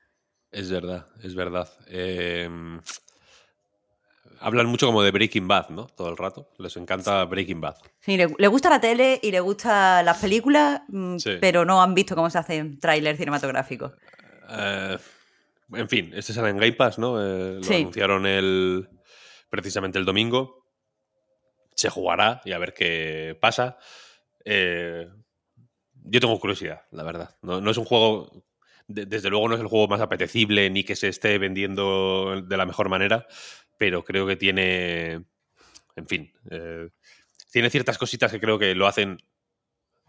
Es 0.51 0.71
verdad, 0.71 1.09
es 1.23 1.35
verdad. 1.35 1.69
Em, 1.89 2.81
hablan 4.41 4.67
mucho 4.67 4.87
como 4.87 5.03
de 5.03 5.11
Breaking 5.11 5.47
Bad, 5.49 5.69
¿no? 5.71 5.87
Todo 5.87 6.09
el 6.09 6.17
rato. 6.17 6.51
Les 6.59 6.77
encanta 6.77 7.25
Breaking 7.25 7.61
Bad. 7.61 7.77
Sí, 8.01 8.17
le, 8.17 8.29
le 8.39 8.47
gusta 8.49 8.71
la 8.71 8.81
tele 8.81 9.19
y 9.23 9.31
le 9.31 9.41
gustan 9.41 10.05
las 10.05 10.19
películas, 10.19 10.83
mm, 10.89 11.17
Sí. 11.19 11.37
pero 11.41 11.65
no 11.65 11.83
han 11.83 11.95
visto 11.95 12.15
cómo 12.15 12.31
se 12.31 12.39
hacen 12.39 12.79
trailers 12.79 13.19
cinematográficos. 13.19 13.93
Eh, 14.51 14.99
en 15.75 15.89
fin, 15.89 16.11
este 16.15 16.33
sale 16.33 16.51
en 16.51 16.57
Game 16.57 16.73
Pass, 16.73 16.99
¿no? 16.99 17.21
Eh, 17.23 17.55
lo 17.57 17.63
Sí. 17.63 17.75
anunciaron 17.75 18.27
el, 18.27 18.89
precisamente 19.51 19.99
el 19.99 20.05
domingo. 20.05 20.65
Se 21.75 21.91
jugará 21.91 22.41
y 22.45 22.53
a 22.53 22.59
ver 22.59 22.75
qué 22.75 23.37
pasa. 23.41 23.77
Eh, 24.45 25.07
yo 26.05 26.21
tengo 26.21 26.39
curiosidad, 26.41 26.83
la 26.91 27.03
verdad. 27.03 27.37
No, 27.43 27.61
no 27.61 27.71
es 27.71 27.77
un 27.77 27.85
juego. 27.85 28.31
De- 28.89 29.07
desde 29.07 29.31
luego 29.31 29.49
no 29.49 29.55
es 29.55 29.61
el 29.61 29.69
juego 29.69 29.87
más 29.89 30.01
apetecible 30.01 30.69
ni 30.71 30.83
que 30.85 30.97
se 30.97 31.09
esté 31.09 31.39
vendiendo 31.39 32.43
de 32.43 32.57
la 32.57 32.67
mejor 32.67 32.89
manera, 32.89 33.27
pero 33.79 34.05
creo 34.05 34.27
que 34.27 34.37
tiene. 34.37 35.25
En 35.97 36.07
fin. 36.07 36.33
eh, 36.51 36.89
tiene 37.53 37.71
ciertas 37.71 37.97
cositas 37.99 38.31
que 38.31 38.41
creo 38.41 38.59
que 38.59 38.75
lo 38.75 38.87
hacen 38.87 39.19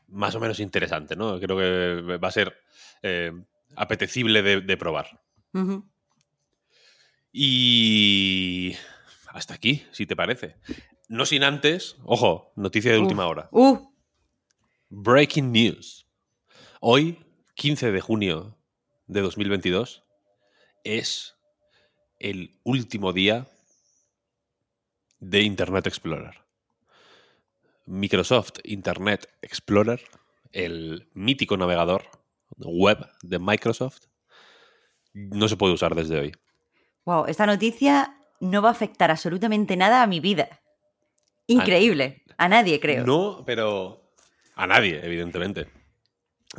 más 0.07 0.33
o 0.35 0.39
menos 0.39 0.59
interesante, 0.59 1.15
¿no? 1.15 1.39
Creo 1.39 1.55
que 1.57 2.17
va 2.17 2.27
a 2.27 2.31
ser 2.31 2.57
eh, 3.03 3.31
apetecible 3.75 4.41
de, 4.41 4.61
de 4.61 4.77
probar. 4.77 5.21
Y 7.31 8.75
hasta 9.27 9.53
aquí, 9.53 9.83
si 9.91 10.05
te 10.05 10.15
parece. 10.15 10.55
No 11.07 11.25
sin 11.25 11.43
antes, 11.43 11.95
ojo, 12.03 12.51
noticia 12.55 12.91
de 12.91 12.99
última 12.99 13.27
hora. 13.27 13.49
Uh, 13.51 13.77
Breaking 14.89 15.51
news. 15.51 16.07
Hoy, 16.81 17.19
15 17.55 17.91
de 17.91 18.01
junio 18.01 18.57
de 19.09 19.21
2022, 19.21 20.03
es 20.83 21.35
el 22.19 22.59
último 22.63 23.11
día 23.11 23.47
de 25.19 25.41
Internet 25.41 25.87
Explorer. 25.87 26.35
Microsoft 27.87 28.59
Internet 28.63 29.27
Explorer, 29.41 29.99
el 30.51 31.09
mítico 31.13 31.57
navegador 31.57 32.03
web 32.57 32.99
de 33.23 33.39
Microsoft, 33.39 34.03
no 35.13 35.47
se 35.47 35.57
puede 35.57 35.73
usar 35.73 35.95
desde 35.95 36.19
hoy. 36.19 36.31
wow, 37.03 37.25
esta 37.25 37.47
noticia 37.47 38.15
no 38.39 38.61
va 38.61 38.69
a 38.69 38.73
afectar 38.73 39.09
absolutamente 39.09 39.75
nada 39.75 40.03
a 40.03 40.07
mi 40.07 40.19
vida. 40.19 40.61
Increíble. 41.47 42.21
A 42.37 42.47
nadie, 42.47 42.79
creo. 42.79 43.05
No, 43.05 43.43
pero 43.43 44.13
a 44.55 44.67
nadie, 44.67 45.03
evidentemente. 45.03 45.78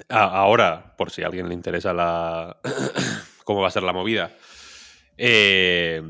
Ahora, 0.09 0.97
por 0.97 1.11
si 1.11 1.23
a 1.23 1.27
alguien 1.27 1.49
le 1.49 1.55
interesa 1.55 1.93
la 1.93 2.59
cómo 3.45 3.61
va 3.61 3.69
a 3.69 3.73
ser 3.73 3.83
la 3.83 3.93
movida, 3.93 4.33
eh, 5.17 6.03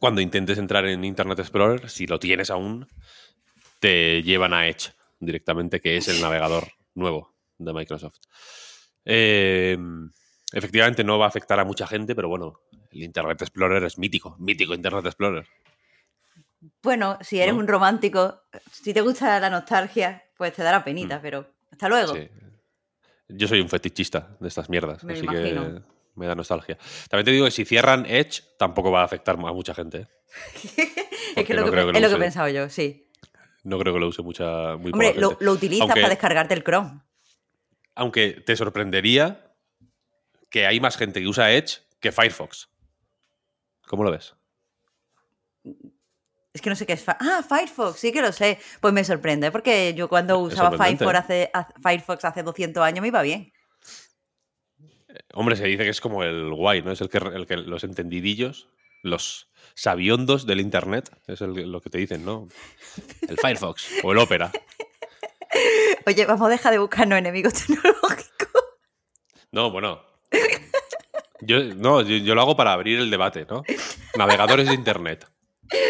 cuando 0.00 0.20
intentes 0.20 0.58
entrar 0.58 0.86
en 0.86 1.04
Internet 1.04 1.38
Explorer, 1.38 1.88
si 1.88 2.06
lo 2.06 2.18
tienes 2.18 2.50
aún, 2.50 2.88
te 3.80 4.22
llevan 4.22 4.52
a 4.52 4.66
Edge 4.68 4.92
directamente, 5.20 5.80
que 5.80 5.96
es 5.96 6.08
el 6.08 6.20
navegador 6.20 6.68
nuevo 6.94 7.34
de 7.58 7.72
Microsoft. 7.72 8.18
Eh, 9.04 9.78
efectivamente 10.52 11.04
no 11.04 11.18
va 11.18 11.26
a 11.26 11.28
afectar 11.28 11.58
a 11.58 11.64
mucha 11.64 11.86
gente, 11.86 12.14
pero 12.14 12.28
bueno, 12.28 12.60
el 12.90 13.02
Internet 13.02 13.40
Explorer 13.42 13.82
es 13.84 13.98
mítico, 13.98 14.36
mítico 14.38 14.74
Internet 14.74 15.06
Explorer. 15.06 15.46
Bueno, 16.82 17.18
si 17.20 17.40
eres 17.40 17.54
¿No? 17.54 17.60
un 17.60 17.68
romántico, 17.68 18.42
si 18.72 18.92
te 18.92 19.00
gusta 19.00 19.38
la 19.40 19.50
nostalgia, 19.50 20.24
pues 20.36 20.54
te 20.54 20.62
dará 20.62 20.82
penita, 20.82 21.20
pero 21.20 21.46
hasta 21.70 21.88
luego. 21.88 22.14
Mm. 22.14 22.16
Sí. 22.16 22.28
Yo 23.28 23.46
soy 23.48 23.60
un 23.60 23.68
fetichista 23.68 24.36
de 24.40 24.48
estas 24.48 24.68
mierdas, 24.70 25.04
Me 25.04 25.12
así 25.14 25.22
imagino. 25.24 25.64
que 25.64 25.82
me 26.14 26.26
da 26.26 26.34
nostalgia. 26.34 26.78
También 27.08 27.24
te 27.26 27.30
digo 27.30 27.44
que 27.44 27.50
si 27.50 27.64
cierran 27.64 28.06
Edge, 28.06 28.42
tampoco 28.58 28.90
va 28.90 29.02
a 29.02 29.04
afectar 29.04 29.34
a 29.36 29.52
mucha 29.52 29.74
gente. 29.74 29.98
¿eh? 29.98 30.08
es 31.36 31.48
lo 31.50 31.70
que, 31.70 31.80
es 31.80 32.00
lo 32.00 32.16
he 32.16 32.18
pensado 32.18 32.48
yo, 32.48 32.68
sí. 32.68 33.10
No 33.64 33.78
creo 33.78 33.92
que 33.94 34.00
lo 34.00 34.08
use 34.08 34.22
mucha, 34.22 34.76
muy 34.76 34.92
Hombre, 34.92 35.08
poca 35.10 35.20
lo, 35.20 35.28
gente. 35.30 35.44
lo 35.44 35.52
utilizas 35.52 35.82
Aunque- 35.82 36.00
para 36.00 36.08
descargarte 36.10 36.54
el 36.54 36.64
Chrome. 36.64 37.00
Aunque 37.94 38.30
te 38.46 38.56
sorprendería 38.56 39.52
que 40.50 40.66
hay 40.66 40.80
más 40.80 40.96
gente 40.96 41.20
que 41.20 41.26
usa 41.28 41.52
Edge 41.52 41.80
que 42.00 42.12
Firefox. 42.12 42.68
¿Cómo 43.86 44.04
lo 44.04 44.10
ves? 44.10 44.34
Es 46.58 46.62
que 46.62 46.70
no 46.70 46.74
sé 46.76 46.86
qué 46.86 46.94
es. 46.94 47.04
Ah, 47.08 47.44
Firefox, 47.48 48.00
sí 48.00 48.10
que 48.10 48.20
lo 48.20 48.32
sé. 48.32 48.58
Pues 48.80 48.92
me 48.92 49.04
sorprende, 49.04 49.52
porque 49.52 49.94
yo 49.94 50.08
cuando 50.08 50.38
usaba 50.40 50.76
Firefox 50.76 51.14
¿eh? 51.14 51.16
hace, 51.16 51.50
ha- 51.54 51.68
Firefox 51.80 52.24
hace 52.24 52.42
200 52.42 52.82
años 52.82 53.00
me 53.00 53.06
iba 53.08 53.22
bien. 53.22 53.52
Hombre, 55.34 55.54
se 55.56 55.64
dice 55.66 55.84
que 55.84 55.90
es 55.90 56.00
como 56.00 56.24
el 56.24 56.52
guay, 56.52 56.82
¿no? 56.82 56.90
Es 56.90 57.00
el 57.00 57.08
que, 57.08 57.18
el 57.18 57.46
que 57.46 57.56
los 57.58 57.84
entendidillos, 57.84 58.68
los 59.02 59.48
sabiondos 59.74 60.46
del 60.46 60.60
Internet, 60.60 61.10
es 61.28 61.40
el- 61.40 61.70
lo 61.70 61.80
que 61.80 61.90
te 61.90 61.98
dicen, 61.98 62.24
¿no? 62.24 62.48
El 63.28 63.38
Firefox 63.38 63.88
o 64.02 64.10
el 64.12 64.18
Opera. 64.18 64.50
Oye, 66.06 66.26
vamos 66.26 66.46
a 66.46 66.50
dejar 66.50 66.72
de 66.72 66.78
buscarnos 66.78 67.18
enemigos 67.18 67.54
tecnológicos. 67.66 68.64
No, 69.52 69.70
bueno. 69.70 70.02
Yo, 71.40 71.62
no, 71.76 72.02
yo, 72.02 72.16
yo 72.16 72.34
lo 72.34 72.40
hago 72.42 72.56
para 72.56 72.72
abrir 72.72 72.98
el 72.98 73.10
debate, 73.10 73.46
¿no? 73.48 73.62
Navegadores 74.16 74.66
de 74.66 74.74
Internet. 74.74 75.24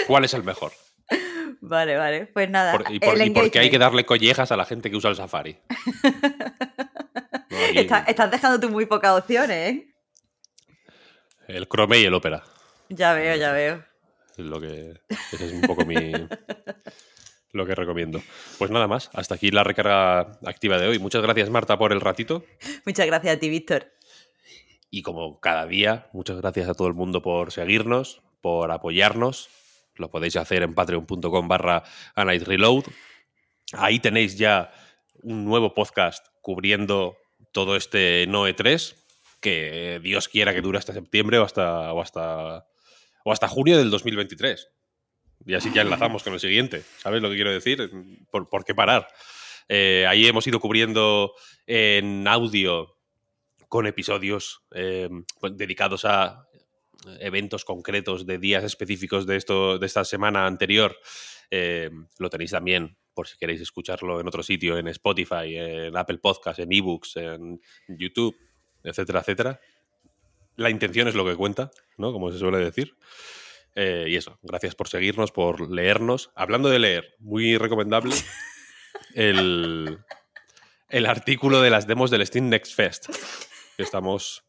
¿Cuál 0.09 0.25
es 0.25 0.35
el 0.35 0.42
mejor? 0.42 0.73
Vale, 1.61 1.97
vale. 1.97 2.27
Pues 2.27 2.51
nada. 2.51 2.73
Por- 2.73 2.90
y, 2.92 2.99
por, 2.99 3.21
y 3.21 3.31
por 3.31 3.51
qué 3.51 3.59
hay 3.61 3.71
que 3.71 3.79
darle 3.79 4.05
collejas 4.05 4.51
a 4.51 4.57
la 4.57 4.64
gente 4.64 4.90
que 4.90 4.97
usa 4.97 5.11
el 5.11 5.16
Safari? 5.16 5.57
No, 7.51 7.57
aquí, 7.64 7.79
Está- 7.79 8.05
estás 8.07 8.31
dejando 8.31 8.61
tú 8.61 8.68
muy 8.71 8.85
pocas 8.87 9.18
opciones, 9.18 9.51
¿eh? 9.75 9.88
el 11.49 11.66
Chrome 11.66 11.99
y 11.99 12.05
el 12.05 12.14
Opera. 12.14 12.44
Ya 12.90 13.14
veo, 13.14 13.35
ya 13.37 13.53
veo. 13.53 13.83
Es 14.37 14.44
lo 14.44 14.61
que. 14.61 15.01
Ese 15.33 15.47
es 15.47 15.53
un 15.53 15.62
poco 15.62 15.85
mi. 15.85 15.97
Lo 17.53 17.64
que 17.66 17.75
recomiendo. 17.75 18.21
Pues 18.59 18.71
nada 18.71 18.87
más. 18.87 19.09
Hasta 19.14 19.35
aquí 19.37 19.51
la 19.51 19.64
recarga 19.64 20.21
activa 20.44 20.79
de 20.79 20.87
hoy. 20.87 20.99
Muchas 20.99 21.23
gracias, 21.23 21.49
Marta, 21.49 21.79
por 21.79 21.92
el 21.92 22.01
ratito. 22.03 22.44
Muchas 22.85 23.07
gracias 23.07 23.37
a 23.37 23.40
ti, 23.40 23.49
Víctor. 23.49 23.90
Y 24.90 25.01
como 25.01 25.40
cada 25.40 25.64
día, 25.66 26.09
muchas 26.12 26.37
gracias 26.37 26.68
a 26.68 26.75
todo 26.75 26.87
el 26.88 26.94
mundo 26.94 27.23
por 27.23 27.51
seguirnos, 27.51 28.21
por 28.42 28.71
apoyarnos. 28.71 29.49
Lo 29.98 30.11
podéis 30.11 30.37
hacer 30.37 30.62
en 30.62 30.74
patreon.com 30.74 31.48
barra 31.48 31.82
Reload. 32.14 32.84
Ahí 33.72 33.98
tenéis 34.00 34.38
ya 34.38 34.72
un 35.22 35.44
nuevo 35.44 35.74
podcast 35.74 36.26
cubriendo 36.40 37.16
todo 37.52 37.76
este 37.76 38.26
Noe 38.28 38.54
3, 38.54 38.96
que 39.40 40.00
Dios 40.02 40.28
quiera 40.28 40.54
que 40.54 40.62
dure 40.62 40.78
hasta 40.78 40.92
septiembre 40.92 41.38
o 41.38 41.44
hasta, 41.44 41.92
o 41.92 42.00
hasta, 42.00 42.66
o 43.24 43.32
hasta 43.32 43.48
junio 43.48 43.76
del 43.76 43.90
2023. 43.90 44.68
Y 45.46 45.54
así 45.54 45.70
ya 45.72 45.82
enlazamos 45.82 46.22
con 46.22 46.32
el 46.34 46.40
siguiente. 46.40 46.82
¿Sabes 46.98 47.22
lo 47.22 47.28
que 47.30 47.37
quiero 47.37 47.52
decir? 47.52 47.90
¿Por, 48.30 48.48
por 48.48 48.64
qué 48.64 48.74
parar? 48.74 49.08
Eh, 49.68 50.06
ahí 50.08 50.26
hemos 50.26 50.46
ido 50.46 50.61
cubriendo 50.61 51.34
en 51.66 52.26
audio 52.26 52.96
con 53.68 53.87
episodios 53.87 54.62
eh, 54.72 55.08
dedicados 55.52 56.04
a 56.04 56.47
eventos 57.20 57.64
concretos 57.64 58.26
de 58.26 58.38
días 58.38 58.64
específicos 58.64 59.26
de, 59.26 59.37
esto, 59.37 59.78
de 59.78 59.87
esta 59.87 60.04
semana 60.04 60.46
anterior. 60.46 60.96
Eh, 61.50 61.90
lo 62.18 62.30
tenéis 62.30 62.50
también, 62.50 62.96
por 63.14 63.28
si 63.28 63.38
queréis 63.38 63.61
escucharlo 63.61 64.20
en 64.20 64.28
otro 64.28 64.42
sitio, 64.42 64.76
en 64.76 64.88
Spotify, 64.88 65.56
en 65.56 65.96
Apple 65.96 66.18
Podcasts, 66.18 66.61
en 66.61 66.72
eBooks, 66.72 67.16
en 67.16 67.61
YouTube, 67.88 68.37
etcétera, 68.82 69.20
etcétera. 69.20 69.61
La 70.56 70.70
intención 70.70 71.08
es 71.08 71.14
lo 71.14 71.24
que 71.24 71.37
cuenta, 71.37 71.70
¿no? 71.96 72.12
Como 72.12 72.32
se 72.32 72.38
suele 72.38 72.58
decir. 72.58 72.96
Eh, 73.74 74.06
y 74.08 74.16
eso, 74.16 74.38
gracias 74.42 74.74
por 74.74 74.88
seguirnos, 74.88 75.30
por 75.30 75.70
leernos. 75.70 76.30
Hablando 76.34 76.68
de 76.68 76.80
leer, 76.80 77.14
muy 77.20 77.56
recomendable 77.56 78.14
el, 79.14 79.98
el 80.88 81.06
artículo 81.06 81.62
de 81.62 81.70
las 81.70 81.87
demos 81.87 82.11
del 82.11 82.26
Steam 82.26 82.48
Next 82.48 82.74
Fest. 82.74 83.08
Estamos 83.76 84.47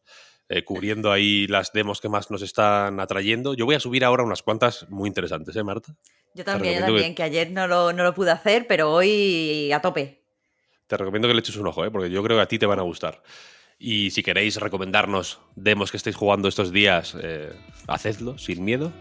eh, 0.52 0.64
cubriendo 0.64 1.10
ahí 1.12 1.46
las 1.46 1.72
demos 1.72 2.00
que 2.00 2.08
más 2.10 2.30
nos 2.30 2.42
están 2.42 2.98
atrayendo. 3.00 3.54
Yo 3.54 3.64
voy 3.64 3.76
a 3.76 3.80
subir 3.80 4.04
ahora 4.04 4.22
unas 4.24 4.42
cuantas 4.42 4.86
muy 4.90 5.06
interesantes, 5.08 5.54
¿eh, 5.56 5.62
Marta? 5.62 5.94
Yo 6.34 6.44
también, 6.44 6.74
yo 6.74 6.80
que- 6.80 6.86
también, 6.86 7.14
que 7.14 7.22
ayer 7.22 7.50
no 7.52 7.66
lo, 7.66 7.92
no 7.92 8.02
lo 8.02 8.12
pude 8.14 8.32
hacer, 8.32 8.66
pero 8.66 8.92
hoy 8.92 9.70
a 9.72 9.80
tope. 9.80 10.22
Te 10.86 10.96
recomiendo 10.96 11.28
que 11.28 11.34
le 11.34 11.40
eches 11.40 11.56
un 11.56 11.68
ojo, 11.68 11.84
¿eh? 11.84 11.90
porque 11.90 12.10
yo 12.10 12.22
creo 12.22 12.36
que 12.36 12.42
a 12.42 12.46
ti 12.48 12.58
te 12.58 12.66
van 12.66 12.80
a 12.80 12.82
gustar. 12.82 13.22
Y 13.78 14.10
si 14.10 14.22
queréis 14.22 14.56
recomendarnos 14.56 15.40
demos 15.54 15.90
que 15.90 15.96
estéis 15.96 16.16
jugando 16.16 16.48
estos 16.48 16.70
días, 16.72 17.16
eh, 17.22 17.50
hacedlo 17.86 18.36
sin 18.36 18.64
miedo. 18.64 18.92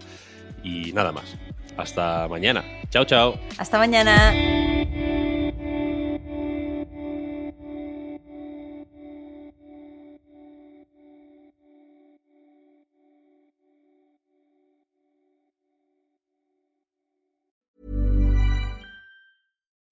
Y 0.63 0.93
nada 0.93 1.12
más. 1.12 1.35
Hasta 1.77 2.27
mañana. 2.27 2.63
Chao, 2.89 3.05
chao. 3.05 3.39
Hasta 3.57 3.77
mañana. 3.77 4.31